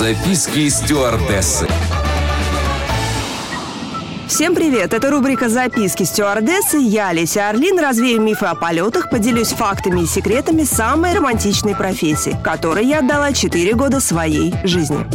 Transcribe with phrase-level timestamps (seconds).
[0.00, 1.68] Записки стюардессы.
[4.26, 4.94] Всем привет!
[4.94, 6.78] Это рубрика «Записки стюардессы».
[6.78, 12.86] Я, Леся Орлин, развею мифы о полетах, поделюсь фактами и секретами самой романтичной профессии, которой
[12.86, 15.06] я отдала 4 года своей жизни.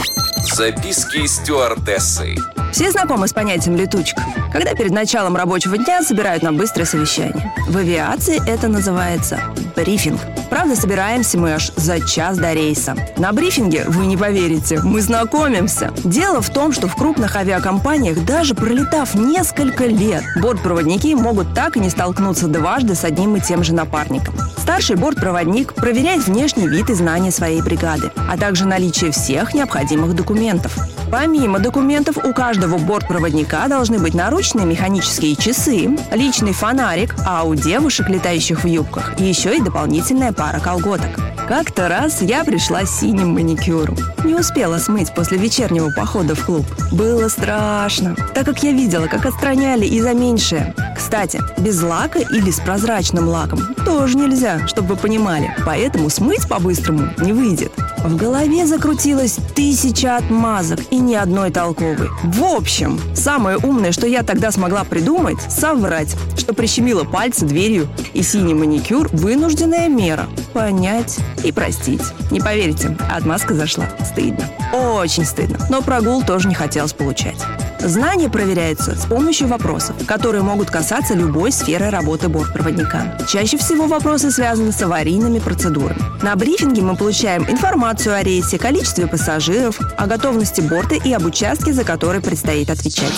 [0.54, 2.36] Записки стюардессы.
[2.76, 4.22] Все знакомы с понятием «летучка»,
[4.52, 7.54] когда перед началом рабочего дня собирают на быстрое совещание.
[7.70, 9.40] В авиации это называется
[9.78, 10.20] брифинг.
[10.50, 12.98] Правда, собираемся мы аж за час до рейса.
[13.18, 15.94] На брифинге, вы не поверите, мы знакомимся.
[16.04, 21.80] Дело в том, что в крупных авиакомпаниях, даже пролетав несколько лет, бортпроводники могут так и
[21.80, 24.36] не столкнуться дважды с одним и тем же напарником.
[24.58, 30.78] Старший бортпроводник проверяет внешний вид и знания своей бригады, а также наличие всех необходимых документов.
[31.12, 32.34] Помимо документов, у
[32.66, 39.20] каждого бортпроводника должны быть наручные механические часы, личный фонарик, а у девушек, летающих в юбках,
[39.20, 41.20] еще и дополнительная пара колготок.
[41.48, 43.96] Как-то раз я пришла с синим маникюром.
[44.24, 46.66] Не успела смыть после вечернего похода в клуб.
[46.92, 50.74] Было страшно, так как я видела, как отстраняли и за меньшее.
[50.96, 55.54] Кстати, без лака или с прозрачным лаком тоже нельзя, чтобы вы понимали.
[55.66, 57.72] Поэтому смыть по-быстрому не выйдет.
[58.04, 62.10] В голове закрутилось тысяча отмазок и ни одной толковой.
[62.24, 68.22] В общем, самое умное, что я тогда смогла придумать, соврать, что прищемила пальцы дверью и
[68.22, 70.28] синий маникюр– вынужденная мера.
[70.54, 72.04] Понять и простить.
[72.32, 73.86] Не поверите, отмазка зашла.
[74.06, 74.50] Стыдно.
[74.72, 75.58] Очень стыдно.
[75.70, 77.38] Но прогул тоже не хотелось получать.
[77.86, 83.16] Знания проверяются с помощью вопросов, которые могут касаться любой сферы работы бортпроводника.
[83.28, 86.02] Чаще всего вопросы связаны с аварийными процедурами.
[86.24, 91.74] На брифинге мы получаем информацию о рейсе, количестве пассажиров, о готовности борта и об участке,
[91.74, 93.14] за который предстоит отвечать.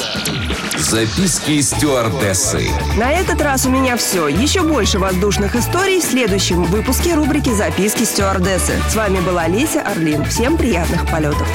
[0.78, 2.68] Записки стюардессы.
[2.98, 4.28] На этот раз у меня все.
[4.28, 8.74] Еще больше воздушных историй в следующем выпуске рубрики «Записки стюардессы».
[8.90, 10.26] С вами была Леся Орлин.
[10.26, 11.48] Всем приятных полетов.